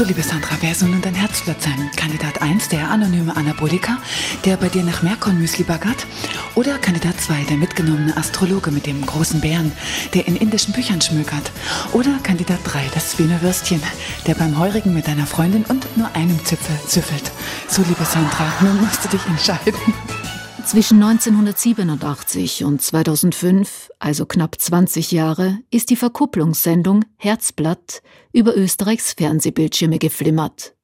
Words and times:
So, 0.00 0.06
liebe 0.06 0.22
Sandra, 0.22 0.56
wer 0.62 0.74
soll 0.74 0.88
nun 0.88 1.02
dein 1.02 1.14
Herzblatt 1.14 1.60
sein? 1.60 1.90
Kandidat 1.94 2.40
1, 2.40 2.70
der 2.70 2.90
anonyme 2.90 3.36
Anabolika, 3.36 3.98
der 4.46 4.56
bei 4.56 4.70
dir 4.70 4.82
nach 4.82 5.02
Merkornmüsli 5.02 5.62
baggert? 5.62 6.06
Oder 6.54 6.78
Kandidat 6.78 7.20
2, 7.20 7.44
der 7.50 7.58
mitgenommene 7.58 8.16
Astrologe 8.16 8.70
mit 8.70 8.86
dem 8.86 9.04
großen 9.04 9.42
Bären, 9.42 9.72
der 10.14 10.26
in 10.26 10.36
indischen 10.36 10.72
Büchern 10.72 11.02
schmökert? 11.02 11.52
Oder 11.92 12.18
Kandidat 12.22 12.60
3, 12.64 12.88
das 12.94 13.18
Wiener 13.18 13.42
Würstchen, 13.42 13.82
der 14.26 14.36
beim 14.36 14.58
Heurigen 14.58 14.94
mit 14.94 15.06
deiner 15.06 15.26
Freundin 15.26 15.66
und 15.68 15.94
nur 15.98 16.10
einem 16.16 16.42
Zipfel 16.46 16.80
züffelt? 16.86 17.30
So, 17.68 17.82
liebe 17.82 18.06
Sandra, 18.06 18.50
nun 18.62 18.80
musst 18.80 19.04
du 19.04 19.08
dich 19.08 19.26
entscheiden. 19.26 19.74
Zwischen 20.64 21.02
1987 21.02 22.64
und 22.64 22.80
2005, 22.80 23.90
also 23.98 24.26
knapp 24.26 24.60
20 24.60 25.10
Jahre, 25.10 25.58
ist 25.70 25.90
die 25.90 25.96
Verkupplungssendung 25.96 27.04
Herzblatt 27.16 28.02
über 28.32 28.56
Österreichs 28.56 29.14
Fernsehbildschirme 29.14 29.98
geflimmert. 29.98 30.74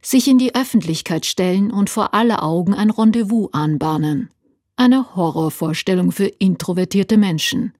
Sich 0.00 0.26
in 0.28 0.38
die 0.38 0.54
Öffentlichkeit 0.54 1.26
stellen 1.26 1.70
und 1.70 1.90
vor 1.90 2.14
aller 2.14 2.42
Augen 2.42 2.74
ein 2.74 2.90
Rendezvous 2.90 3.52
anbahnen. 3.52 4.30
Eine 4.76 5.14
Horrorvorstellung 5.14 6.10
für 6.10 6.26
introvertierte 6.26 7.16
Menschen. 7.16 7.74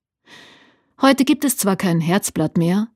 Heute 1.00 1.24
gibt 1.24 1.44
es 1.44 1.56
zwar 1.56 1.76
kein 1.76 2.00
Herzblatt 2.00 2.56
mehr, 2.56 2.88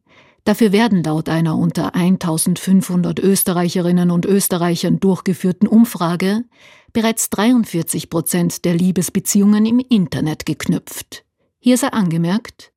Dafür 0.46 0.70
werden 0.70 1.02
laut 1.02 1.28
einer 1.28 1.58
unter 1.58 1.96
1500 1.96 3.18
Österreicherinnen 3.18 4.12
und 4.12 4.24
Österreichern 4.24 5.00
durchgeführten 5.00 5.66
Umfrage 5.66 6.44
bereits 6.92 7.30
43 7.30 8.08
Prozent 8.08 8.64
der 8.64 8.74
Liebesbeziehungen 8.74 9.66
im 9.66 9.80
Internet 9.80 10.46
geknüpft. 10.46 11.24
Hier 11.58 11.76
sei 11.76 11.88
angemerkt, 11.88 12.72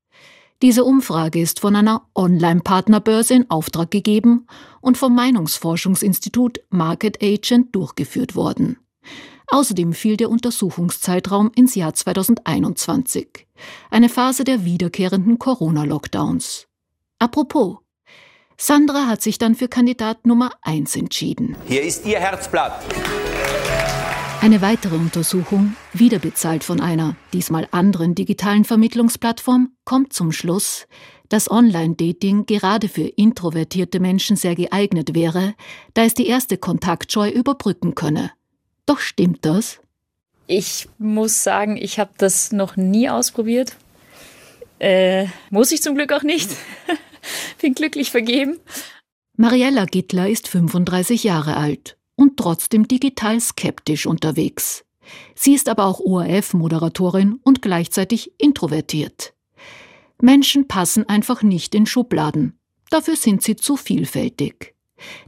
diese 0.64 0.84
Umfrage 0.84 1.40
ist 1.40 1.60
von 1.60 1.76
einer 1.76 2.08
Online-Partnerbörse 2.16 3.36
in 3.36 3.52
Auftrag 3.52 3.92
gegeben 3.92 4.48
und 4.82 4.98
vom 4.98 5.14
Meinungsforschungsinstitut 5.14 6.62
Market 6.72 7.22
Agent 7.22 7.76
durchgeführt 7.76 8.36
worden. 8.36 8.78
Außerdem 9.46 9.94
fiel 9.94 10.18
der 10.18 10.32
Untersuchungszeitraum 10.32 11.52
ins 11.54 11.76
Jahr 11.76 11.94
2021, 11.94 13.46
eine 13.92 14.10
Phase 14.10 14.44
der 14.44 14.66
wiederkehrenden 14.66 15.38
Corona-Lockdowns. 15.38 16.69
Apropos, 17.22 17.80
Sandra 18.58 19.08
hat 19.08 19.22
sich 19.22 19.38
dann 19.38 19.54
für 19.54 19.68
Kandidat 19.68 20.26
Nummer 20.26 20.52
1 20.62 20.96
entschieden. 20.96 21.58
Hier 21.68 21.82
ist 21.84 22.06
Ihr 22.06 22.18
Herzblatt. 22.18 22.82
Eine 24.40 24.62
weitere 24.62 24.96
Untersuchung, 24.96 25.76
wieder 25.92 26.20
bezahlt 26.20 26.64
von 26.64 26.80
einer, 26.80 27.18
diesmal 27.34 27.68
anderen 27.72 28.16
digitalen 28.16 28.64
Vermittlungsplattform, 28.64 29.74
kommt 29.84 30.14
zum 30.14 30.32
Schluss, 30.32 30.88
dass 31.28 31.52
Online-Dating 31.52 32.46
gerade 32.46 32.88
für 32.88 33.08
introvertierte 33.08 34.00
Menschen 34.00 34.38
sehr 34.38 34.56
geeignet 34.56 35.14
wäre, 35.14 35.56
da 35.94 36.04
es 36.04 36.14
die 36.14 36.28
erste 36.28 36.58
Kontaktscheu 36.58 37.30
überbrücken 37.30 37.96
könne. 37.96 38.32
Doch 38.86 39.00
stimmt 39.00 39.44
das? 39.44 39.82
Ich 40.48 40.88
muss 40.98 41.44
sagen, 41.44 41.76
ich 41.76 42.00
habe 42.00 42.12
das 42.18 42.54
noch 42.54 42.78
nie 42.78 43.10
ausprobiert. 43.10 43.76
Äh, 44.80 45.26
muss 45.50 45.74
ich 45.74 45.82
zum 45.82 45.96
Glück 45.96 46.14
auch 46.14 46.24
nicht. 46.24 46.50
Bin 47.62 47.74
glücklich 47.74 48.12
vergeben. 48.12 48.60
Mariella 49.36 49.86
Gittler 49.86 50.30
ist 50.30 50.48
35 50.48 51.24
Jahre 51.24 51.56
alt 51.58 51.98
und 52.16 52.38
trotzdem 52.38 52.88
digital 52.88 53.40
skeptisch 53.40 54.06
unterwegs. 54.06 54.84
Sie 55.36 55.54
ist 55.54 55.70
aber 55.70 55.86
auch 55.86 56.00
ORF-Moderatorin 56.00 57.40
und 57.44 57.62
gleichzeitig 57.62 58.34
introvertiert. 58.38 59.34
Menschen 60.22 60.68
passen 60.68 61.08
einfach 61.08 61.42
nicht 61.42 61.74
in 61.74 61.86
Schubladen. 61.86 62.60
Dafür 62.90 63.16
sind 63.16 63.44
sie 63.44 63.56
zu 63.56 63.78
vielfältig. 63.78 64.76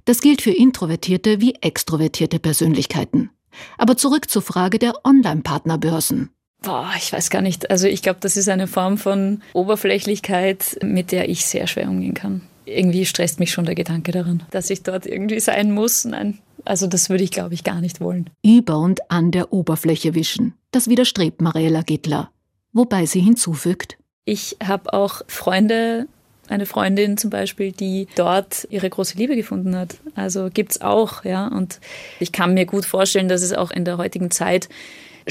Das 0.05 0.21
gilt 0.21 0.41
für 0.41 0.51
introvertierte 0.51 1.39
wie 1.39 1.55
extrovertierte 1.61 2.39
Persönlichkeiten. 2.39 3.29
Aber 3.77 3.95
zurück 3.95 4.29
zur 4.29 4.41
Frage 4.41 4.79
der 4.79 5.05
Online-Partnerbörsen. 5.05 6.31
Boah, 6.63 6.91
ich 6.95 7.11
weiß 7.11 7.31
gar 7.31 7.41
nicht. 7.41 7.71
Also 7.71 7.87
ich 7.87 8.03
glaube, 8.03 8.19
das 8.21 8.37
ist 8.37 8.47
eine 8.47 8.67
Form 8.67 8.97
von 8.97 9.41
Oberflächlichkeit, 9.53 10.77
mit 10.83 11.11
der 11.11 11.27
ich 11.27 11.45
sehr 11.45 11.65
schwer 11.65 11.89
umgehen 11.89 12.13
kann. 12.13 12.41
Irgendwie 12.65 13.05
stresst 13.05 13.39
mich 13.39 13.51
schon 13.51 13.65
der 13.65 13.73
Gedanke 13.73 14.11
daran, 14.11 14.43
dass 14.51 14.69
ich 14.69 14.83
dort 14.83 15.07
irgendwie 15.07 15.39
sein 15.39 15.71
muss. 15.71 16.05
Nein, 16.05 16.37
also 16.63 16.85
das 16.85 17.09
würde 17.09 17.23
ich, 17.23 17.31
glaube 17.31 17.55
ich, 17.55 17.63
gar 17.63 17.81
nicht 17.81 17.99
wollen. 17.99 18.29
Über 18.43 18.77
und 18.77 19.09
an 19.09 19.31
der 19.31 19.51
Oberfläche 19.51 20.13
wischen. 20.13 20.53
Das 20.69 20.87
widerstrebt 20.87 21.41
Mariella 21.41 21.81
Gittler. 21.81 22.29
Wobei 22.73 23.07
sie 23.07 23.21
hinzufügt. 23.21 23.97
Ich 24.25 24.55
habe 24.63 24.93
auch 24.93 25.23
Freunde, 25.27 26.07
eine 26.47 26.67
Freundin 26.67 27.17
zum 27.17 27.31
Beispiel, 27.31 27.71
die 27.71 28.07
dort 28.15 28.67
ihre 28.69 28.89
große 28.89 29.17
Liebe 29.17 29.35
gefunden 29.35 29.75
hat. 29.75 29.95
Also 30.13 30.49
gibt's 30.53 30.79
auch, 30.81 31.25
ja. 31.25 31.47
Und 31.47 31.79
ich 32.19 32.31
kann 32.31 32.53
mir 32.53 32.67
gut 32.67 32.85
vorstellen, 32.85 33.29
dass 33.29 33.41
es 33.41 33.51
auch 33.51 33.71
in 33.71 33.83
der 33.83 33.97
heutigen 33.97 34.29
Zeit 34.29 34.69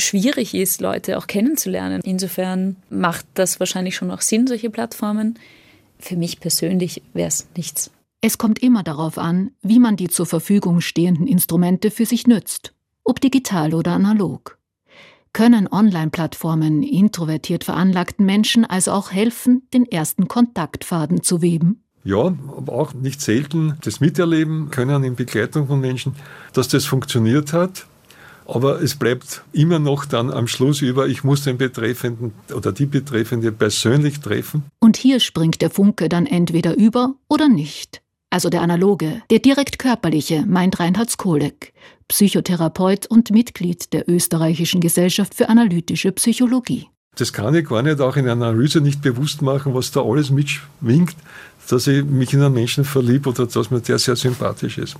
schwierig 0.00 0.54
ist, 0.54 0.80
Leute 0.80 1.18
auch 1.18 1.26
kennenzulernen. 1.26 2.00
Insofern 2.04 2.76
macht 2.88 3.26
das 3.34 3.60
wahrscheinlich 3.60 3.96
schon 3.96 4.10
auch 4.10 4.20
Sinn, 4.20 4.46
solche 4.46 4.70
Plattformen. 4.70 5.38
Für 5.98 6.16
mich 6.16 6.40
persönlich 6.40 7.02
wäre 7.12 7.28
es 7.28 7.46
nichts. 7.56 7.90
Es 8.22 8.36
kommt 8.36 8.58
immer 8.62 8.82
darauf 8.82 9.16
an, 9.16 9.52
wie 9.62 9.78
man 9.78 9.96
die 9.96 10.08
zur 10.08 10.26
Verfügung 10.26 10.80
stehenden 10.80 11.26
Instrumente 11.26 11.90
für 11.90 12.04
sich 12.04 12.26
nützt, 12.26 12.74
ob 13.04 13.20
digital 13.20 13.74
oder 13.74 13.92
analog. 13.92 14.58
Können 15.32 15.68
Online-Plattformen 15.70 16.82
introvertiert 16.82 17.64
veranlagten 17.64 18.26
Menschen 18.26 18.64
also 18.64 18.92
auch 18.92 19.12
helfen, 19.12 19.62
den 19.72 19.86
ersten 19.86 20.26
Kontaktfaden 20.28 21.22
zu 21.22 21.40
weben? 21.40 21.84
Ja, 22.02 22.34
aber 22.56 22.72
auch 22.72 22.94
nicht 22.94 23.20
selten 23.20 23.76
das 23.82 24.00
Miterleben 24.00 24.70
können 24.70 25.04
in 25.04 25.14
Begleitung 25.14 25.66
von 25.66 25.80
Menschen, 25.80 26.16
dass 26.52 26.68
das 26.68 26.86
funktioniert 26.86 27.52
hat 27.52 27.86
aber 28.54 28.82
es 28.82 28.96
bleibt 28.96 29.42
immer 29.52 29.78
noch 29.78 30.04
dann 30.04 30.30
am 30.30 30.46
Schluss 30.46 30.82
über, 30.82 31.08
ich 31.08 31.24
muss 31.24 31.44
den 31.44 31.58
Betreffenden 31.58 32.32
oder 32.54 32.72
die 32.72 32.86
Betreffende 32.86 33.52
persönlich 33.52 34.20
treffen. 34.20 34.64
Und 34.80 34.96
hier 34.96 35.20
springt 35.20 35.62
der 35.62 35.70
Funke 35.70 36.08
dann 36.08 36.26
entweder 36.26 36.76
über 36.76 37.14
oder 37.28 37.48
nicht. 37.48 38.02
Also 38.30 38.48
der 38.48 38.62
analoge, 38.62 39.22
der 39.30 39.40
direkt 39.40 39.78
körperliche, 39.78 40.44
meint 40.46 40.78
Reinhard 40.78 41.10
Skolek, 41.10 41.72
Psychotherapeut 42.06 43.06
und 43.06 43.30
Mitglied 43.30 43.92
der 43.92 44.08
Österreichischen 44.08 44.80
Gesellschaft 44.80 45.34
für 45.34 45.48
analytische 45.48 46.12
Psychologie. 46.12 46.88
Das 47.20 47.34
kann 47.34 47.54
ich 47.54 47.69
gar 47.69 47.82
nicht 47.82 48.00
auch 48.00 48.16
in 48.16 48.26
einer 48.26 48.47
Analyse 48.47 48.81
nicht 48.81 49.03
bewusst 49.03 49.42
machen, 49.42 49.75
was 49.75 49.91
da 49.91 50.00
alles 50.00 50.31
mitschwingt, 50.31 51.14
dass 51.69 51.86
ich 51.86 52.03
mich 52.03 52.32
in 52.32 52.41
einen 52.41 52.54
Menschen 52.54 52.82
verliebe 52.82 53.28
oder 53.28 53.47
dass 53.47 53.70
mir 53.70 53.81
der 53.81 53.98
sehr 53.98 54.16
sympathisch 54.16 54.78
ist. 54.78 54.97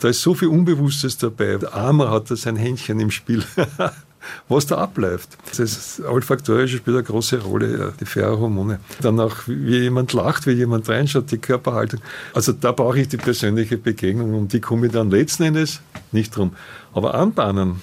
Da 0.00 0.08
ist 0.08 0.22
so 0.22 0.34
viel 0.34 0.48
Unbewusstes 0.48 1.18
dabei. 1.18 1.58
Der 1.58 1.72
Armer 1.72 2.10
hat 2.10 2.32
da 2.32 2.34
sein 2.34 2.56
Händchen 2.56 2.98
im 2.98 3.12
Spiel. 3.12 3.44
was 4.48 4.66
da 4.66 4.78
abläuft. 4.78 5.38
Das 5.56 6.02
Olfaktorische 6.04 6.78
spielt 6.78 6.96
eine 6.96 7.04
große 7.04 7.42
Rolle, 7.42 7.92
die 8.00 8.06
Pheromone. 8.06 8.80
Dann 9.00 9.20
auch, 9.20 9.36
wie 9.46 9.78
jemand 9.78 10.12
lacht, 10.12 10.46
wie 10.46 10.52
jemand 10.52 10.88
reinschaut, 10.88 11.30
die 11.30 11.38
Körperhaltung. 11.38 12.00
Also 12.34 12.52
da 12.52 12.72
brauche 12.72 13.00
ich 13.00 13.08
die 13.08 13.16
persönliche 13.16 13.78
Begegnung 13.78 14.34
und 14.34 14.52
die 14.52 14.60
komme 14.60 14.86
ich 14.86 14.92
dann 14.92 15.10
letzten 15.10 15.44
Endes 15.44 15.80
nicht 16.10 16.36
drum. 16.36 16.54
Aber 16.92 17.14
anbahnen 17.14 17.82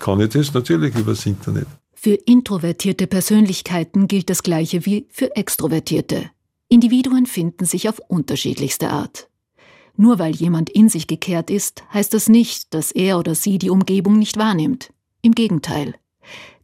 kann 0.00 0.20
ich 0.20 0.30
das 0.30 0.52
natürlich 0.52 0.96
übers 0.96 1.26
Internet. 1.26 1.66
Für 2.02 2.14
introvertierte 2.14 3.06
Persönlichkeiten 3.06 4.08
gilt 4.08 4.30
das 4.30 4.42
Gleiche 4.42 4.86
wie 4.86 5.06
für 5.10 5.36
extrovertierte. 5.36 6.30
Individuen 6.70 7.26
finden 7.26 7.66
sich 7.66 7.90
auf 7.90 8.00
unterschiedlichste 8.08 8.88
Art. 8.88 9.28
Nur 9.98 10.18
weil 10.18 10.34
jemand 10.34 10.70
in 10.70 10.88
sich 10.88 11.08
gekehrt 11.08 11.50
ist, 11.50 11.84
heißt 11.92 12.14
das 12.14 12.30
nicht, 12.30 12.72
dass 12.72 12.90
er 12.90 13.18
oder 13.18 13.34
sie 13.34 13.58
die 13.58 13.68
Umgebung 13.68 14.18
nicht 14.18 14.38
wahrnimmt. 14.38 14.94
Im 15.20 15.32
Gegenteil. 15.32 15.94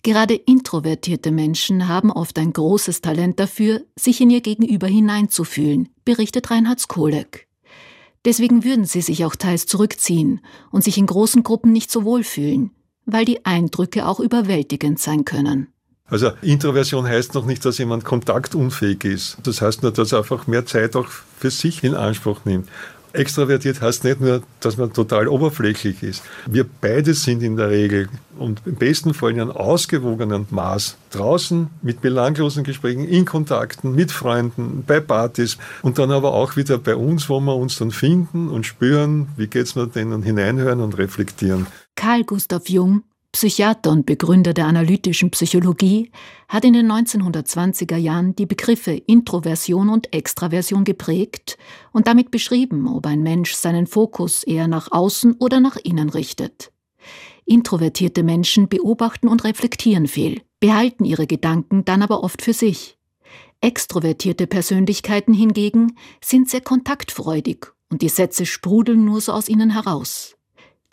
Gerade 0.02 0.32
introvertierte 0.32 1.30
Menschen 1.32 1.86
haben 1.86 2.10
oft 2.10 2.38
ein 2.38 2.54
großes 2.54 3.02
Talent 3.02 3.38
dafür, 3.38 3.84
sich 3.94 4.22
in 4.22 4.30
ihr 4.30 4.40
Gegenüber 4.40 4.86
hineinzufühlen, 4.86 5.90
berichtet 6.06 6.50
Reinhard 6.50 6.80
Skolek. 6.80 7.46
Deswegen 8.24 8.64
würden 8.64 8.86
sie 8.86 9.02
sich 9.02 9.26
auch 9.26 9.36
teils 9.36 9.66
zurückziehen 9.66 10.40
und 10.70 10.82
sich 10.82 10.96
in 10.96 11.04
großen 11.04 11.42
Gruppen 11.42 11.72
nicht 11.72 11.90
so 11.90 12.04
wohlfühlen, 12.04 12.70
weil 13.06 13.24
die 13.24 13.46
Eindrücke 13.46 14.06
auch 14.06 14.20
überwältigend 14.20 14.98
sein 14.98 15.24
können. 15.24 15.68
Also 16.08 16.30
Introversion 16.42 17.06
heißt 17.06 17.34
noch 17.34 17.46
nicht, 17.46 17.64
dass 17.64 17.78
jemand 17.78 18.04
kontaktunfähig 18.04 19.04
ist. 19.04 19.38
Das 19.42 19.60
heißt 19.60 19.82
nur, 19.82 19.92
dass 19.92 20.12
er 20.12 20.18
einfach 20.18 20.46
mehr 20.46 20.64
Zeit 20.66 20.94
auch 20.94 21.08
für 21.08 21.50
sich 21.50 21.82
in 21.82 21.94
Anspruch 21.94 22.44
nimmt. 22.44 22.68
Extravertiert 23.12 23.80
heißt 23.80 24.04
nicht 24.04 24.20
nur, 24.20 24.42
dass 24.60 24.76
man 24.76 24.92
total 24.92 25.26
oberflächlich 25.26 26.02
ist. 26.02 26.22
Wir 26.46 26.66
beide 26.80 27.14
sind 27.14 27.42
in 27.42 27.56
der 27.56 27.70
Regel 27.70 28.08
und 28.38 28.60
im 28.66 28.74
besten 28.74 29.14
Fall 29.14 29.30
in 29.30 29.40
einem 29.40 29.52
ausgewogenen 29.52 30.46
Maß 30.50 30.98
draußen 31.10 31.70
mit 31.80 32.02
belanglosen 32.02 32.62
Gesprächen, 32.62 33.08
in 33.08 33.24
Kontakten, 33.24 33.94
mit 33.94 34.12
Freunden, 34.12 34.84
bei 34.86 35.00
Partys 35.00 35.56
und 35.80 35.98
dann 35.98 36.10
aber 36.10 36.34
auch 36.34 36.56
wieder 36.56 36.76
bei 36.76 36.94
uns, 36.94 37.30
wo 37.30 37.40
wir 37.40 37.56
uns 37.56 37.78
dann 37.78 37.90
finden 37.90 38.48
und 38.48 38.66
spüren, 38.66 39.28
wie 39.36 39.46
geht's 39.46 39.76
mir 39.76 39.86
denn 39.86 40.12
und 40.12 40.22
hineinhören 40.22 40.80
und 40.80 40.98
reflektieren. 40.98 41.66
Karl 41.96 42.24
Gustav 42.24 42.68
Jung 42.68 43.02
Psychiater 43.36 43.90
und 43.90 44.06
Begründer 44.06 44.54
der 44.54 44.64
analytischen 44.64 45.30
Psychologie, 45.30 46.10
hat 46.48 46.64
in 46.64 46.72
den 46.72 46.90
1920er 46.90 47.98
Jahren 47.98 48.34
die 48.34 48.46
Begriffe 48.46 48.92
Introversion 48.92 49.90
und 49.90 50.14
Extraversion 50.14 50.84
geprägt 50.84 51.58
und 51.92 52.06
damit 52.06 52.30
beschrieben, 52.30 52.88
ob 52.88 53.04
ein 53.04 53.22
Mensch 53.22 53.52
seinen 53.52 53.86
Fokus 53.86 54.42
eher 54.42 54.68
nach 54.68 54.90
außen 54.90 55.34
oder 55.38 55.60
nach 55.60 55.76
innen 55.76 56.08
richtet. 56.08 56.72
Introvertierte 57.44 58.22
Menschen 58.22 58.68
beobachten 58.68 59.28
und 59.28 59.44
reflektieren 59.44 60.06
viel, 60.06 60.40
behalten 60.58 61.04
ihre 61.04 61.26
Gedanken 61.26 61.84
dann 61.84 62.00
aber 62.00 62.24
oft 62.24 62.40
für 62.40 62.54
sich. 62.54 62.96
Extrovertierte 63.60 64.46
Persönlichkeiten 64.46 65.34
hingegen 65.34 65.98
sind 66.24 66.48
sehr 66.48 66.62
kontaktfreudig 66.62 67.66
und 67.90 68.00
die 68.00 68.08
Sätze 68.08 68.46
sprudeln 68.46 69.04
nur 69.04 69.20
so 69.20 69.32
aus 69.32 69.50
ihnen 69.50 69.68
heraus. 69.68 70.35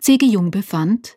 C.G. 0.04 0.26
Jung 0.26 0.50
befand, 0.50 1.16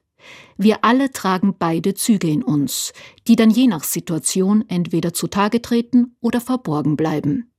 wir 0.56 0.86
alle 0.86 1.12
tragen 1.12 1.54
beide 1.60 1.94
Züge 1.94 2.30
in 2.30 2.42
uns, 2.42 2.94
die 3.28 3.36
dann 3.36 3.50
je 3.50 3.68
nach 3.68 3.84
Situation 3.84 4.64
entweder 4.70 5.14
zutage 5.14 5.62
treten 5.62 6.16
oder 6.22 6.40
verborgen 6.40 6.96
bleiben. 6.96 7.52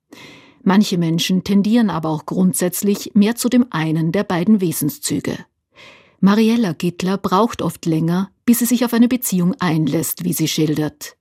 Manche 0.62 0.96
Menschen 0.96 1.44
tendieren 1.44 1.90
aber 1.90 2.08
auch 2.08 2.24
grundsätzlich 2.24 3.10
mehr 3.12 3.36
zu 3.36 3.50
dem 3.50 3.66
einen 3.68 4.10
der 4.10 4.24
beiden 4.24 4.62
Wesenszüge. 4.62 5.36
Mariella 6.20 6.72
Gittler 6.72 7.18
braucht 7.18 7.60
oft 7.60 7.84
länger, 7.84 8.30
bis 8.46 8.60
sie 8.60 8.64
sich 8.64 8.86
auf 8.86 8.94
eine 8.94 9.08
Beziehung 9.08 9.54
einlässt, 9.58 10.24
wie 10.24 10.32
sie 10.32 10.48
schildert. 10.48 11.18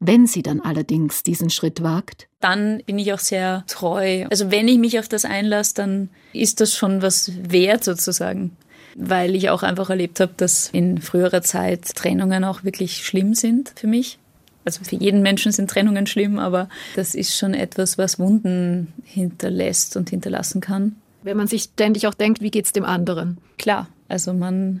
Wenn 0.00 0.26
sie 0.26 0.42
dann 0.42 0.60
allerdings 0.60 1.22
diesen 1.22 1.48
Schritt 1.48 1.82
wagt, 1.82 2.28
dann 2.40 2.82
bin 2.84 2.98
ich 2.98 3.14
auch 3.14 3.18
sehr 3.20 3.64
treu. 3.68 4.26
Also 4.28 4.50
wenn 4.50 4.68
ich 4.68 4.76
mich 4.76 4.98
auf 4.98 5.08
das 5.08 5.24
einlasse, 5.24 5.72
dann 5.76 6.10
ist 6.34 6.60
das 6.60 6.74
schon 6.74 7.00
was 7.00 7.32
wert 7.50 7.84
sozusagen. 7.84 8.54
Weil 8.98 9.34
ich 9.34 9.50
auch 9.50 9.62
einfach 9.62 9.90
erlebt 9.90 10.20
habe, 10.20 10.32
dass 10.36 10.70
in 10.72 11.00
früherer 11.00 11.42
Zeit 11.42 11.94
Trennungen 11.94 12.44
auch 12.44 12.64
wirklich 12.64 13.04
schlimm 13.04 13.34
sind 13.34 13.72
für 13.76 13.86
mich. 13.86 14.18
Also 14.64 14.82
für 14.82 14.96
jeden 14.96 15.22
Menschen 15.22 15.52
sind 15.52 15.70
Trennungen 15.70 16.06
schlimm, 16.06 16.38
aber 16.38 16.68
das 16.96 17.14
ist 17.14 17.36
schon 17.36 17.54
etwas, 17.54 17.98
was 17.98 18.18
Wunden 18.18 18.92
hinterlässt 19.04 19.96
und 19.96 20.10
hinterlassen 20.10 20.60
kann. 20.60 20.96
Wenn 21.22 21.36
man 21.36 21.46
sich 21.46 21.64
ständig 21.64 22.06
auch 22.06 22.14
denkt, 22.14 22.40
wie 22.40 22.50
geht 22.50 22.64
es 22.64 22.72
dem 22.72 22.84
anderen? 22.84 23.38
Klar, 23.58 23.88
also 24.08 24.32
man 24.32 24.80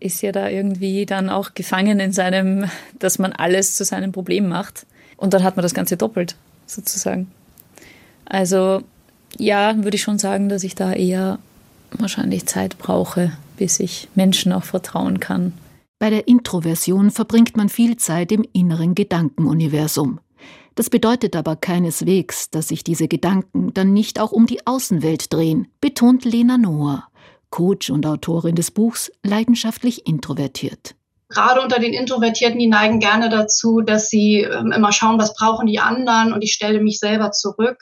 ist 0.00 0.20
ja 0.22 0.32
da 0.32 0.48
irgendwie 0.48 1.06
dann 1.06 1.30
auch 1.30 1.54
gefangen 1.54 2.00
in 2.00 2.12
seinem, 2.12 2.66
dass 2.98 3.18
man 3.18 3.32
alles 3.32 3.76
zu 3.76 3.84
seinem 3.84 4.12
Problem 4.12 4.48
macht. 4.48 4.84
Und 5.16 5.32
dann 5.32 5.44
hat 5.44 5.56
man 5.56 5.62
das 5.62 5.74
Ganze 5.74 5.96
doppelt, 5.96 6.34
sozusagen. 6.66 7.30
Also 8.24 8.82
ja, 9.38 9.76
würde 9.82 9.94
ich 9.94 10.02
schon 10.02 10.18
sagen, 10.18 10.48
dass 10.48 10.64
ich 10.64 10.74
da 10.74 10.92
eher 10.92 11.38
wahrscheinlich 11.92 12.46
Zeit 12.46 12.78
brauche, 12.78 13.32
bis 13.62 13.78
ich 13.78 14.08
Menschen 14.16 14.52
auch 14.52 14.64
vertrauen 14.64 15.20
kann. 15.20 15.52
Bei 16.00 16.10
der 16.10 16.26
Introversion 16.26 17.12
verbringt 17.12 17.56
man 17.56 17.68
viel 17.68 17.96
Zeit 17.96 18.32
im 18.32 18.44
inneren 18.52 18.96
Gedankenuniversum. 18.96 20.18
Das 20.74 20.90
bedeutet 20.90 21.36
aber 21.36 21.54
keineswegs, 21.54 22.50
dass 22.50 22.66
sich 22.66 22.82
diese 22.82 23.06
Gedanken 23.06 23.72
dann 23.72 23.92
nicht 23.92 24.18
auch 24.18 24.32
um 24.32 24.46
die 24.46 24.66
Außenwelt 24.66 25.32
drehen, 25.32 25.68
betont 25.80 26.24
Lena 26.24 26.58
Noah. 26.58 27.06
Coach 27.50 27.88
und 27.90 28.04
Autorin 28.04 28.56
des 28.56 28.72
Buchs, 28.72 29.12
leidenschaftlich 29.22 30.08
introvertiert. 30.08 30.96
Gerade 31.28 31.60
unter 31.60 31.78
den 31.78 31.92
Introvertierten, 31.92 32.58
die 32.58 32.66
neigen 32.66 32.98
gerne 32.98 33.28
dazu, 33.28 33.80
dass 33.80 34.10
sie 34.10 34.40
ähm, 34.40 34.72
immer 34.72 34.90
schauen, 34.90 35.20
was 35.20 35.36
brauchen 35.36 35.68
die 35.68 35.78
anderen 35.78 36.32
und 36.32 36.42
ich 36.42 36.52
stelle 36.52 36.80
mich 36.80 36.98
selber 36.98 37.30
zurück. 37.30 37.78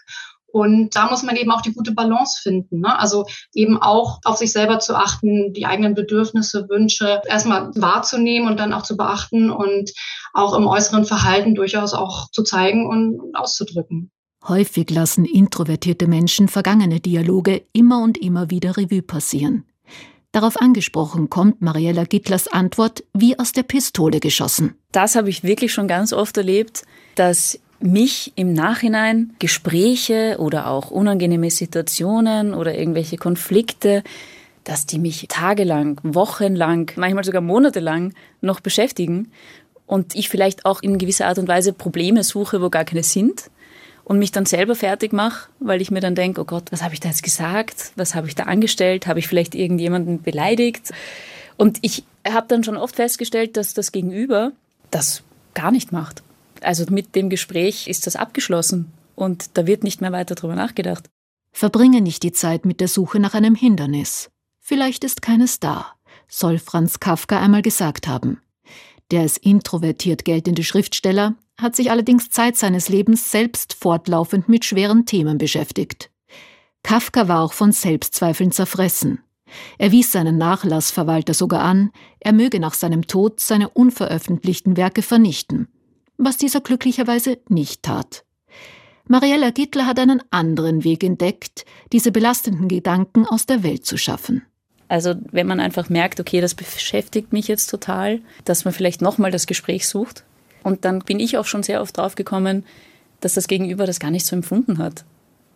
Und 0.52 0.96
da 0.96 1.08
muss 1.08 1.22
man 1.22 1.36
eben 1.36 1.50
auch 1.50 1.60
die 1.60 1.72
gute 1.72 1.92
Balance 1.92 2.40
finden. 2.42 2.80
Ne? 2.80 2.98
Also 2.98 3.26
eben 3.54 3.80
auch 3.80 4.20
auf 4.24 4.36
sich 4.36 4.52
selber 4.52 4.78
zu 4.78 4.94
achten, 4.94 5.52
die 5.52 5.66
eigenen 5.66 5.94
Bedürfnisse, 5.94 6.68
Wünsche 6.68 7.22
erstmal 7.26 7.70
wahrzunehmen 7.74 8.48
und 8.48 8.58
dann 8.58 8.72
auch 8.72 8.82
zu 8.82 8.96
beachten 8.96 9.50
und 9.50 9.92
auch 10.32 10.54
im 10.56 10.66
äußeren 10.66 11.04
Verhalten 11.04 11.54
durchaus 11.54 11.94
auch 11.94 12.30
zu 12.30 12.42
zeigen 12.42 12.86
und 12.86 13.34
auszudrücken. 13.34 14.10
Häufig 14.46 14.88
lassen 14.90 15.26
introvertierte 15.26 16.06
Menschen 16.06 16.48
vergangene 16.48 17.00
Dialoge 17.00 17.62
immer 17.72 18.02
und 18.02 18.16
immer 18.16 18.50
wieder 18.50 18.76
Revue 18.76 19.02
passieren. 19.02 19.64
Darauf 20.32 20.60
angesprochen 20.60 21.28
kommt 21.28 21.60
Mariella 21.60 22.04
Gittlers 22.04 22.46
Antwort 22.48 23.02
wie 23.12 23.38
aus 23.38 23.52
der 23.52 23.64
Pistole 23.64 24.20
geschossen. 24.20 24.76
Das 24.92 25.16
habe 25.16 25.28
ich 25.28 25.42
wirklich 25.42 25.72
schon 25.72 25.88
ganz 25.88 26.12
oft 26.12 26.36
erlebt, 26.36 26.84
dass 27.16 27.58
mich 27.80 28.32
im 28.36 28.52
Nachhinein 28.52 29.34
Gespräche 29.38 30.36
oder 30.38 30.68
auch 30.68 30.90
unangenehme 30.90 31.50
Situationen 31.50 32.54
oder 32.54 32.76
irgendwelche 32.76 33.16
Konflikte, 33.16 34.02
dass 34.64 34.86
die 34.86 34.98
mich 34.98 35.26
tagelang, 35.28 35.98
wochenlang, 36.02 36.92
manchmal 36.96 37.24
sogar 37.24 37.40
monatelang 37.40 38.12
noch 38.40 38.60
beschäftigen 38.60 39.32
und 39.86 40.14
ich 40.14 40.28
vielleicht 40.28 40.66
auch 40.66 40.82
in 40.82 40.98
gewisser 40.98 41.26
Art 41.26 41.38
und 41.38 41.48
Weise 41.48 41.72
Probleme 41.72 42.22
suche, 42.22 42.60
wo 42.60 42.68
gar 42.68 42.84
keine 42.84 43.02
sind 43.02 43.50
und 44.04 44.18
mich 44.18 44.32
dann 44.32 44.46
selber 44.46 44.74
fertig 44.74 45.12
mache, 45.12 45.48
weil 45.58 45.80
ich 45.80 45.90
mir 45.90 46.00
dann 46.00 46.14
denke, 46.14 46.40
oh 46.40 46.44
Gott, 46.44 46.70
was 46.70 46.82
habe 46.82 46.94
ich 46.94 47.00
da 47.00 47.08
jetzt 47.08 47.22
gesagt? 47.22 47.92
Was 47.96 48.14
habe 48.14 48.28
ich 48.28 48.34
da 48.34 48.44
angestellt? 48.44 49.06
Habe 49.06 49.18
ich 49.18 49.28
vielleicht 49.28 49.54
irgendjemanden 49.54 50.22
beleidigt? 50.22 50.92
Und 51.56 51.78
ich 51.82 52.04
habe 52.28 52.46
dann 52.48 52.62
schon 52.62 52.76
oft 52.76 52.96
festgestellt, 52.96 53.56
dass 53.56 53.72
das 53.74 53.92
Gegenüber 53.92 54.52
das 54.90 55.22
gar 55.54 55.70
nicht 55.70 55.92
macht. 55.92 56.22
Also 56.64 56.84
mit 56.90 57.14
dem 57.14 57.30
Gespräch 57.30 57.88
ist 57.88 58.06
das 58.06 58.16
abgeschlossen 58.16 58.92
und 59.14 59.56
da 59.56 59.66
wird 59.66 59.84
nicht 59.84 60.00
mehr 60.00 60.12
weiter 60.12 60.34
drüber 60.34 60.54
nachgedacht. 60.54 61.08
Verbringe 61.52 62.00
nicht 62.00 62.22
die 62.22 62.32
Zeit 62.32 62.64
mit 62.64 62.80
der 62.80 62.88
Suche 62.88 63.18
nach 63.18 63.34
einem 63.34 63.54
Hindernis. 63.54 64.30
Vielleicht 64.60 65.04
ist 65.04 65.22
keines 65.22 65.60
da, 65.60 65.86
soll 66.28 66.58
Franz 66.58 67.00
Kafka 67.00 67.40
einmal 67.40 67.62
gesagt 67.62 68.06
haben. 68.06 68.40
Der 69.10 69.22
als 69.22 69.36
introvertiert 69.36 70.24
geltende 70.24 70.62
Schriftsteller 70.62 71.34
hat 71.60 71.76
sich 71.76 71.90
allerdings 71.90 72.30
Zeit 72.30 72.56
seines 72.56 72.88
Lebens 72.88 73.30
selbst 73.30 73.74
fortlaufend 73.74 74.48
mit 74.48 74.64
schweren 74.64 75.06
Themen 75.06 75.38
beschäftigt. 75.38 76.10
Kafka 76.82 77.28
war 77.28 77.42
auch 77.42 77.52
von 77.52 77.72
Selbstzweifeln 77.72 78.52
zerfressen. 78.52 79.20
Er 79.78 79.90
wies 79.90 80.12
seinen 80.12 80.38
Nachlassverwalter 80.38 81.34
sogar 81.34 81.62
an, 81.62 81.90
er 82.20 82.32
möge 82.32 82.60
nach 82.60 82.74
seinem 82.74 83.06
Tod 83.06 83.40
seine 83.40 83.68
unveröffentlichten 83.68 84.76
Werke 84.76 85.02
vernichten, 85.02 85.68
was 86.24 86.36
dieser 86.36 86.60
glücklicherweise 86.60 87.38
nicht 87.48 87.82
tat. 87.82 88.24
Mariella 89.08 89.50
Gittler 89.50 89.86
hat 89.86 89.98
einen 89.98 90.22
anderen 90.30 90.84
Weg 90.84 91.02
entdeckt, 91.02 91.64
diese 91.92 92.12
belastenden 92.12 92.68
Gedanken 92.68 93.26
aus 93.26 93.46
der 93.46 93.62
Welt 93.62 93.84
zu 93.84 93.96
schaffen. 93.96 94.42
Also 94.86 95.14
wenn 95.32 95.46
man 95.46 95.60
einfach 95.60 95.88
merkt, 95.88 96.20
okay, 96.20 96.40
das 96.40 96.54
beschäftigt 96.54 97.32
mich 97.32 97.48
jetzt 97.48 97.66
total, 97.66 98.20
dass 98.44 98.64
man 98.64 98.74
vielleicht 98.74 99.02
nochmal 99.02 99.30
das 99.30 99.46
Gespräch 99.46 99.88
sucht 99.88 100.24
und 100.62 100.84
dann 100.84 101.00
bin 101.00 101.20
ich 101.20 101.38
auch 101.38 101.46
schon 101.46 101.62
sehr 101.62 101.80
oft 101.80 101.96
drauf 101.96 102.14
gekommen, 102.14 102.64
dass 103.20 103.34
das 103.34 103.48
Gegenüber 103.48 103.86
das 103.86 104.00
gar 104.00 104.10
nicht 104.10 104.26
so 104.26 104.36
empfunden 104.36 104.78
hat. 104.78 105.04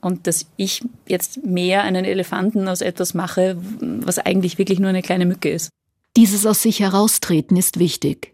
Und 0.01 0.27
dass 0.27 0.47
ich 0.57 0.83
jetzt 1.07 1.45
mehr 1.45 1.83
einen 1.83 2.05
Elefanten 2.05 2.69
aus 2.69 2.83
etwas 2.83 3.15
mache, 3.15 3.57
was 3.81 4.19
eigentlich 4.19 4.59
wirklich 4.59 4.79
nur 4.79 4.91
eine 4.91 5.03
kleine 5.03 5.25
Mücke 5.27 5.51
ist. 5.51 5.71
Dieses 6.17 6.45
aus 6.45 6.63
sich 6.63 6.81
heraustreten 6.81 7.57
ist 7.57 7.79
wichtig. 7.79 8.34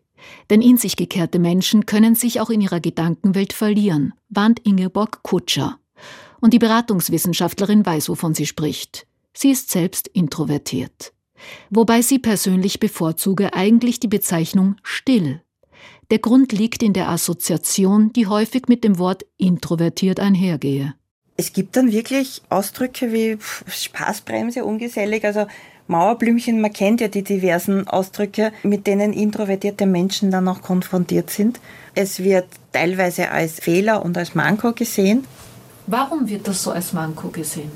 Denn 0.50 0.62
in 0.62 0.76
sich 0.76 0.96
gekehrte 0.96 1.38
Menschen 1.38 1.86
können 1.86 2.14
sich 2.14 2.40
auch 2.40 2.50
in 2.50 2.60
ihrer 2.60 2.80
Gedankenwelt 2.80 3.52
verlieren, 3.52 4.14
warnt 4.28 4.60
Ingeborg 4.60 5.22
Kutscher. 5.22 5.78
Und 6.40 6.54
die 6.54 6.58
Beratungswissenschaftlerin 6.58 7.84
weiß, 7.84 8.08
wovon 8.08 8.34
sie 8.34 8.46
spricht. 8.46 9.06
Sie 9.32 9.50
ist 9.50 9.70
selbst 9.70 10.08
introvertiert. 10.08 11.12
Wobei 11.70 12.02
sie 12.02 12.18
persönlich 12.18 12.80
bevorzuge 12.80 13.54
eigentlich 13.54 14.00
die 14.00 14.08
Bezeichnung 14.08 14.76
still. 14.82 15.42
Der 16.10 16.18
Grund 16.18 16.52
liegt 16.52 16.82
in 16.82 16.92
der 16.92 17.08
Assoziation, 17.08 18.12
die 18.12 18.26
häufig 18.26 18.64
mit 18.68 18.82
dem 18.84 18.98
Wort 18.98 19.24
introvertiert 19.38 20.18
einhergehe. 20.18 20.94
Es 21.36 21.52
gibt 21.52 21.76
dann 21.76 21.90
wirklich 21.92 22.42
Ausdrücke 22.50 23.12
wie 23.12 23.38
Spaßbremse, 23.66 24.64
ungesellig, 24.64 25.24
also 25.24 25.46
Mauerblümchen, 25.90 26.60
man 26.60 26.72
kennt 26.72 27.00
ja 27.00 27.08
die 27.08 27.24
diversen 27.24 27.88
Ausdrücke, 27.88 28.52
mit 28.62 28.86
denen 28.86 29.12
introvertierte 29.12 29.86
Menschen 29.86 30.30
dann 30.30 30.48
auch 30.48 30.62
konfrontiert 30.62 31.30
sind. 31.30 31.60
Es 31.94 32.20
wird 32.20 32.46
teilweise 32.72 33.30
als 33.30 33.60
Fehler 33.60 34.04
und 34.04 34.16
als 34.16 34.34
Manko 34.34 34.72
gesehen. 34.72 35.24
Warum 35.88 36.28
wird 36.28 36.46
das 36.46 36.62
so 36.62 36.70
als 36.70 36.92
Manko 36.92 37.28
gesehen? 37.28 37.72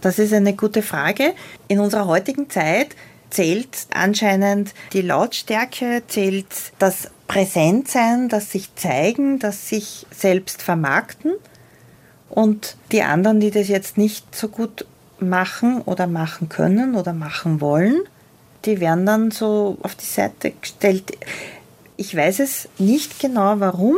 Das 0.00 0.18
ist 0.18 0.32
eine 0.32 0.54
gute 0.54 0.82
Frage. 0.82 1.34
In 1.68 1.78
unserer 1.78 2.06
heutigen 2.06 2.50
Zeit 2.50 2.96
zählt 3.30 3.86
anscheinend 3.94 4.74
die 4.92 5.02
Lautstärke, 5.02 6.02
zählt 6.08 6.46
das 6.78 7.10
Präsentsein, 7.28 8.28
das 8.28 8.50
sich 8.50 8.74
zeigen, 8.74 9.38
das 9.38 9.68
sich 9.68 10.06
selbst 10.10 10.62
vermarkten. 10.62 11.32
Und 12.28 12.76
die 12.90 13.02
anderen, 13.02 13.38
die 13.38 13.52
das 13.52 13.68
jetzt 13.68 13.98
nicht 13.98 14.34
so 14.34 14.48
gut 14.48 14.84
machen 15.20 15.82
oder 15.82 16.06
machen 16.06 16.48
können 16.48 16.94
oder 16.94 17.12
machen 17.12 17.60
wollen, 17.60 18.00
die 18.64 18.80
werden 18.80 19.06
dann 19.06 19.30
so 19.30 19.78
auf 19.82 19.94
die 19.94 20.04
Seite 20.04 20.52
gestellt. 20.52 21.12
Ich 21.96 22.14
weiß 22.14 22.40
es 22.40 22.68
nicht 22.78 23.20
genau 23.20 23.60
warum, 23.60 23.96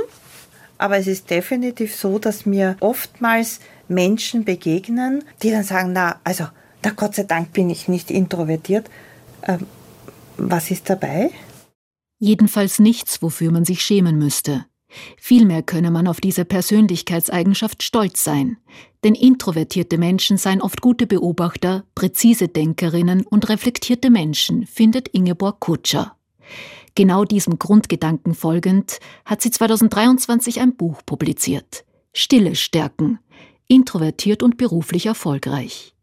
aber 0.76 0.98
es 0.98 1.06
ist 1.06 1.30
definitiv 1.30 1.94
so, 1.94 2.18
dass 2.18 2.46
mir 2.46 2.76
oftmals 2.80 3.60
Menschen 3.88 4.44
begegnen, 4.44 5.25
die 5.42 5.50
dann 5.50 5.64
sagen, 5.64 5.92
na, 5.92 6.20
also, 6.22 6.44
na 6.84 6.90
Gott 6.90 7.14
sei 7.14 7.25
Dank 7.25 7.52
bin 7.52 7.70
ich 7.70 7.88
nicht 7.88 8.10
introvertiert. 8.10 8.88
Ähm, 9.42 9.66
was 10.37 10.70
ist 10.70 10.88
dabei? 10.88 11.30
Jedenfalls 12.20 12.78
nichts, 12.78 13.22
wofür 13.22 13.50
man 13.50 13.64
sich 13.64 13.82
schämen 13.82 14.18
müsste. 14.18 14.66
Vielmehr 15.18 15.62
könne 15.62 15.90
man 15.90 16.07
auf 16.07 16.21
diese 16.21 16.45
Persönlichkeitseigenschaft 16.45 17.83
stolz 17.83 18.25
sein, 18.25 18.57
denn 19.04 19.14
introvertierte 19.14 19.99
Menschen 19.99 20.37
seien 20.38 20.62
oft 20.62 20.80
gute 20.80 21.07
Beobachter, 21.07 21.85
präzise 21.95 22.49
Denkerinnen 22.49 23.26
und 23.26 23.49
reflektierte 23.49 24.11
Menschen, 24.11 24.66
findet 24.66 25.09
Ingeborg 25.09 25.61
Kutscher. 25.61 26.16
Genau 26.95 27.25
diesem 27.25 27.59
Grundgedanken 27.59 28.35
folgend 28.35 28.99
hat 29.25 29.42
sie 29.42 29.50
2023 29.50 30.61
ein 30.61 30.76
Buch 30.76 31.02
publiziert. 31.07 31.85
Stille 32.12 32.57
stärken. 32.57 33.21
Introvertiert 33.68 34.42
und 34.42 34.57
beruflich 34.57 35.07
erfolgreich. 35.07 35.95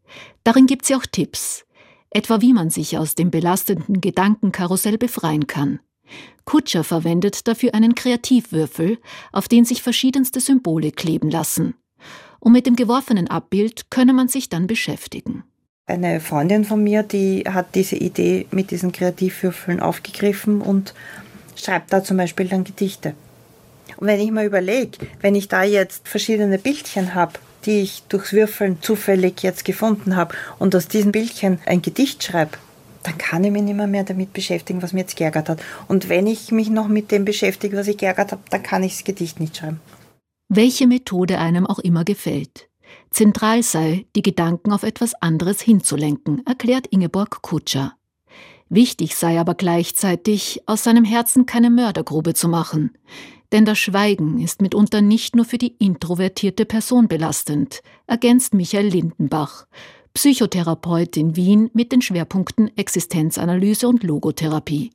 Darin 0.44 0.66
gibt 0.66 0.86
sie 0.86 0.94
auch 0.94 1.04
Tipps, 1.04 1.66
etwa 2.10 2.40
wie 2.40 2.52
man 2.52 2.70
sich 2.70 2.96
aus 2.96 3.14
dem 3.14 3.30
belastenden 3.30 4.00
Gedankenkarussell 4.00 4.96
befreien 4.96 5.46
kann. 5.46 5.80
Kutscher 6.44 6.84
verwendet 6.84 7.48
dafür 7.48 7.74
einen 7.74 7.94
Kreativwürfel, 7.94 8.98
auf 9.32 9.48
den 9.48 9.64
sich 9.64 9.82
verschiedenste 9.82 10.40
Symbole 10.40 10.92
kleben 10.92 11.30
lassen. 11.30 11.74
Und 12.38 12.52
mit 12.52 12.66
dem 12.66 12.76
geworfenen 12.76 13.28
Abbild 13.28 13.90
könne 13.90 14.12
man 14.12 14.28
sich 14.28 14.48
dann 14.48 14.66
beschäftigen. 14.66 15.42
Eine 15.86 16.20
Freundin 16.20 16.64
von 16.64 16.82
mir, 16.82 17.02
die 17.02 17.44
hat 17.48 17.74
diese 17.74 17.96
Idee 17.96 18.46
mit 18.50 18.70
diesen 18.70 18.92
Kreativwürfeln 18.92 19.80
aufgegriffen 19.80 20.60
und 20.60 20.94
schreibt 21.54 21.92
da 21.92 22.02
zum 22.02 22.16
Beispiel 22.16 22.48
dann 22.48 22.64
Gedichte. 22.64 23.14
Und 23.96 24.08
wenn 24.08 24.20
ich 24.20 24.30
mal 24.30 24.44
überlege, 24.44 24.98
wenn 25.20 25.34
ich 25.34 25.48
da 25.48 25.62
jetzt 25.62 26.06
verschiedene 26.08 26.58
Bildchen 26.58 27.14
habe, 27.14 27.34
die 27.64 27.80
ich 27.80 28.02
durchs 28.08 28.32
Würfeln 28.32 28.80
zufällig 28.82 29.42
jetzt 29.42 29.64
gefunden 29.64 30.16
habe 30.16 30.34
und 30.58 30.74
aus 30.74 30.88
diesen 30.88 31.12
Bildchen 31.12 31.58
ein 31.66 31.82
Gedicht 31.82 32.22
schreibe, 32.22 32.58
dann 33.06 33.18
kann 33.18 33.44
ich 33.44 33.52
mich 33.52 33.62
nicht 33.62 33.76
mehr, 33.76 33.86
mehr 33.86 34.04
damit 34.04 34.32
beschäftigen, 34.32 34.82
was 34.82 34.92
mir 34.92 35.00
jetzt 35.00 35.16
geärgert 35.16 35.48
hat. 35.48 35.62
Und 35.88 36.08
wenn 36.08 36.26
ich 36.26 36.50
mich 36.50 36.70
noch 36.70 36.88
mit 36.88 37.12
dem 37.12 37.24
beschäftige, 37.24 37.76
was 37.76 37.86
ich 37.86 37.98
geärgert 37.98 38.32
habe, 38.32 38.42
dann 38.50 38.62
kann 38.62 38.82
ich 38.82 38.94
das 38.94 39.04
Gedicht 39.04 39.38
nicht 39.38 39.56
schreiben. 39.56 39.80
Welche 40.48 40.86
Methode 40.86 41.38
einem 41.38 41.66
auch 41.66 41.78
immer 41.78 42.04
gefällt. 42.04 42.68
Zentral 43.10 43.62
sei, 43.62 44.06
die 44.14 44.22
Gedanken 44.22 44.72
auf 44.72 44.82
etwas 44.82 45.14
anderes 45.14 45.60
hinzulenken, 45.60 46.44
erklärt 46.46 46.86
Ingeborg 46.88 47.42
Kutscher. 47.42 47.94
Wichtig 48.68 49.14
sei 49.14 49.38
aber 49.38 49.54
gleichzeitig, 49.54 50.62
aus 50.66 50.82
seinem 50.82 51.04
Herzen 51.04 51.46
keine 51.46 51.70
Mördergrube 51.70 52.34
zu 52.34 52.48
machen. 52.48 52.96
Denn 53.52 53.64
das 53.64 53.78
Schweigen 53.78 54.40
ist 54.40 54.60
mitunter 54.60 55.00
nicht 55.00 55.36
nur 55.36 55.44
für 55.44 55.58
die 55.58 55.76
introvertierte 55.78 56.64
Person 56.64 57.06
belastend, 57.06 57.82
ergänzt 58.08 58.54
Michael 58.54 58.88
Lindenbach, 58.88 59.66
Psychotherapeut 60.16 61.14
in 61.18 61.36
Wien 61.36 61.68
mit 61.74 61.92
den 61.92 62.00
Schwerpunkten 62.00 62.74
Existenzanalyse 62.74 63.86
und 63.86 64.02
Logotherapie. 64.02 64.92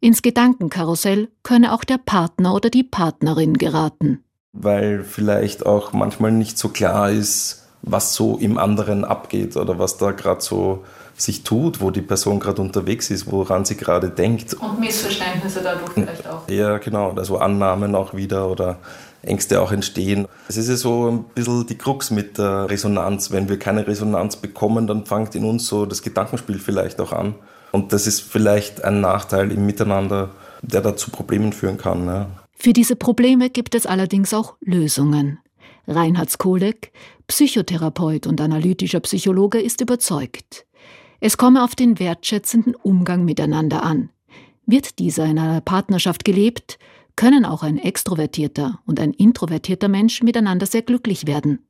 Ins 0.00 0.20
Gedankenkarussell 0.20 1.28
könne 1.44 1.72
auch 1.72 1.84
der 1.84 1.98
Partner 1.98 2.52
oder 2.52 2.68
die 2.68 2.82
Partnerin 2.82 3.54
geraten. 3.54 4.24
Weil 4.52 5.04
vielleicht 5.04 5.64
auch 5.64 5.92
manchmal 5.92 6.32
nicht 6.32 6.58
so 6.58 6.70
klar 6.70 7.12
ist, 7.12 7.68
was 7.82 8.14
so 8.14 8.36
im 8.36 8.58
anderen 8.58 9.04
abgeht 9.04 9.56
oder 9.56 9.78
was 9.78 9.96
da 9.96 10.10
gerade 10.10 10.40
so 10.40 10.84
sich 11.16 11.44
tut, 11.44 11.80
wo 11.80 11.92
die 11.92 12.02
Person 12.02 12.40
gerade 12.40 12.62
unterwegs 12.62 13.10
ist, 13.10 13.30
woran 13.30 13.64
sie 13.64 13.76
gerade 13.76 14.10
denkt. 14.10 14.54
Und 14.54 14.80
Missverständnisse 14.80 15.62
dadurch 15.62 15.90
vielleicht 15.90 16.26
auch. 16.26 16.48
Ja, 16.48 16.78
genau, 16.78 17.12
also 17.12 17.38
Annahmen 17.38 17.94
auch 17.94 18.12
wieder 18.12 18.48
oder 18.48 18.80
Ängste 19.22 19.60
auch 19.60 19.72
entstehen. 19.72 20.26
Es 20.48 20.56
ist 20.56 20.68
ja 20.68 20.76
so 20.76 21.08
ein 21.08 21.24
bisschen 21.34 21.66
die 21.66 21.78
Krux 21.78 22.10
mit 22.10 22.38
der 22.38 22.68
Resonanz. 22.68 23.30
Wenn 23.30 23.48
wir 23.48 23.58
keine 23.58 23.86
Resonanz 23.86 24.36
bekommen, 24.36 24.86
dann 24.86 25.06
fängt 25.06 25.34
in 25.34 25.44
uns 25.44 25.66
so 25.66 25.86
das 25.86 26.02
Gedankenspiel 26.02 26.58
vielleicht 26.58 27.00
auch 27.00 27.12
an. 27.12 27.34
Und 27.70 27.92
das 27.92 28.06
ist 28.06 28.20
vielleicht 28.20 28.84
ein 28.84 29.00
Nachteil 29.00 29.50
im 29.50 29.64
Miteinander, 29.64 30.30
der 30.60 30.82
da 30.82 30.96
zu 30.96 31.10
Problemen 31.10 31.52
führen 31.52 31.78
kann. 31.78 32.06
Ja. 32.06 32.30
Für 32.52 32.72
diese 32.72 32.96
Probleme 32.96 33.50
gibt 33.50 33.74
es 33.74 33.86
allerdings 33.86 34.34
auch 34.34 34.54
Lösungen. 34.60 35.38
Reinhard 35.88 36.30
Skolek, 36.30 36.92
Psychotherapeut 37.26 38.26
und 38.26 38.40
analytischer 38.40 39.00
Psychologe, 39.00 39.60
ist 39.60 39.80
überzeugt. 39.80 40.66
Es 41.20 41.36
komme 41.36 41.64
auf 41.64 41.74
den 41.74 41.98
wertschätzenden 41.98 42.74
Umgang 42.74 43.24
miteinander 43.24 43.82
an. 43.82 44.10
Wird 44.66 44.98
dieser 44.98 45.24
in 45.24 45.38
einer 45.38 45.60
Partnerschaft 45.60 46.24
gelebt, 46.24 46.78
können 47.16 47.44
auch 47.44 47.62
ein 47.62 47.78
extrovertierter 47.78 48.80
und 48.86 49.00
ein 49.00 49.12
introvertierter 49.12 49.88
Mensch 49.88 50.22
miteinander 50.22 50.66
sehr 50.66 50.82
glücklich 50.82 51.26
werden. 51.26 51.60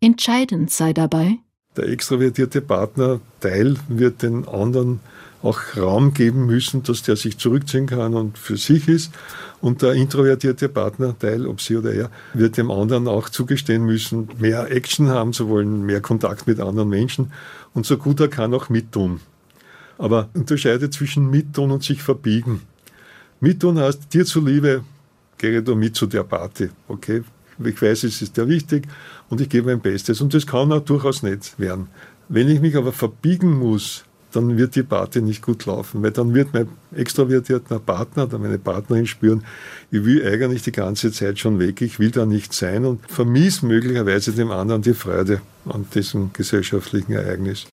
Entscheidend 0.00 0.70
sei 0.70 0.92
dabei, 0.92 1.38
der 1.76 1.88
extrovertierte 1.88 2.62
Partnerteil 2.62 3.76
wird 3.88 4.22
den 4.22 4.48
anderen 4.48 5.00
auch 5.42 5.60
Raum 5.76 6.14
geben 6.14 6.46
müssen, 6.46 6.82
dass 6.82 7.02
der 7.02 7.16
sich 7.16 7.38
zurückziehen 7.38 7.86
kann 7.86 8.14
und 8.14 8.38
für 8.38 8.56
sich 8.56 8.88
ist. 8.88 9.12
Und 9.60 9.82
der 9.82 9.92
introvertierte 9.92 10.68
Partnerteil, 10.68 11.46
ob 11.46 11.60
sie 11.60 11.76
oder 11.76 11.92
er, 11.92 12.10
wird 12.34 12.56
dem 12.56 12.70
anderen 12.70 13.06
auch 13.08 13.28
zugestehen 13.28 13.84
müssen, 13.84 14.28
mehr 14.38 14.70
Action 14.70 15.08
haben 15.08 15.32
zu 15.32 15.48
wollen, 15.48 15.84
mehr 15.84 16.00
Kontakt 16.00 16.46
mit 16.46 16.60
anderen 16.60 16.88
Menschen 16.88 17.32
und 17.74 17.84
so 17.86 17.98
gut 17.98 18.20
er 18.20 18.28
kann 18.28 18.54
auch 18.54 18.68
mittun. 18.70 19.20
Aber 19.98 20.28
unterscheidet 20.34 20.94
zwischen 20.94 21.30
mittun 21.30 21.70
und 21.70 21.82
sich 21.82 22.02
verbiegen. 22.02 22.62
Mittun 23.40 23.78
heißt, 23.78 24.12
dir 24.12 24.24
zuliebe, 24.24 24.82
gehe 25.38 25.62
du 25.62 25.74
mit 25.74 25.96
zu 25.96 26.06
der 26.06 26.24
Party. 26.24 26.70
Okay? 26.88 27.22
Ich 27.64 27.80
weiß, 27.80 28.04
es 28.04 28.22
ist 28.22 28.36
dir 28.36 28.48
wichtig 28.48 28.86
und 29.28 29.40
ich 29.40 29.48
gebe 29.48 29.70
mein 29.70 29.80
Bestes. 29.80 30.20
Und 30.20 30.34
das 30.34 30.46
kann 30.46 30.72
auch 30.72 30.80
durchaus 30.80 31.22
nicht 31.22 31.58
werden. 31.58 31.88
Wenn 32.28 32.48
ich 32.48 32.60
mich 32.60 32.76
aber 32.76 32.92
verbiegen 32.92 33.58
muss, 33.58 34.04
dann 34.32 34.58
wird 34.58 34.74
die 34.74 34.82
Party 34.82 35.22
nicht 35.22 35.42
gut 35.42 35.64
laufen, 35.64 36.02
weil 36.02 36.10
dann 36.10 36.34
wird 36.34 36.52
mein 36.52 36.68
extrovertierter 36.94 37.78
Partner 37.78 38.24
oder 38.24 38.38
meine 38.38 38.58
Partnerin 38.58 39.06
spüren, 39.06 39.44
ich 39.90 40.04
will 40.04 40.26
eigentlich 40.26 40.62
die 40.62 40.72
ganze 40.72 41.10
Zeit 41.10 41.38
schon 41.38 41.58
weg, 41.58 41.80
ich 41.80 41.98
will 41.98 42.10
da 42.10 42.26
nicht 42.26 42.52
sein 42.52 42.84
und 42.84 43.00
vermies 43.10 43.62
möglicherweise 43.62 44.32
dem 44.32 44.50
anderen 44.50 44.82
die 44.82 44.94
Freude 44.94 45.40
an 45.64 45.86
diesem 45.94 46.32
gesellschaftlichen 46.32 47.12
Ereignis. 47.12 47.66